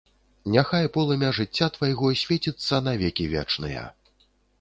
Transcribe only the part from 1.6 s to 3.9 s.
твайго свеціцца на векі вечныя!